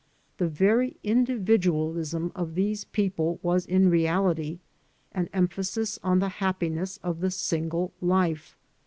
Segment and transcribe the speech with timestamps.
[0.39, 4.57] The very individualism of these people was in reality
[5.11, 8.57] an emphasis on the happiness of the single life.